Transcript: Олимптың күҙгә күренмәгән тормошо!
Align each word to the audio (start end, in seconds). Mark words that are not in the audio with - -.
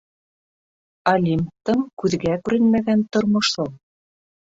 Олимптың 1.11 1.83
күҙгә 2.03 2.33
күренмәгән 2.47 3.05
тормошо! 3.17 3.67